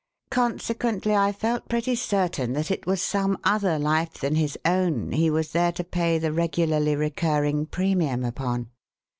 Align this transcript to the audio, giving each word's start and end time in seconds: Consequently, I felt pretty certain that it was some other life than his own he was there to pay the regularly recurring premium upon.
Consequently, 0.31 1.15
I 1.15 1.31
felt 1.31 1.69
pretty 1.69 1.93
certain 1.93 2.53
that 2.53 2.71
it 2.71 2.87
was 2.87 3.03
some 3.03 3.37
other 3.43 3.77
life 3.77 4.15
than 4.15 4.33
his 4.33 4.57
own 4.65 5.11
he 5.11 5.29
was 5.29 5.51
there 5.51 5.71
to 5.73 5.83
pay 5.83 6.17
the 6.17 6.33
regularly 6.33 6.95
recurring 6.95 7.67
premium 7.67 8.25
upon. 8.25 8.71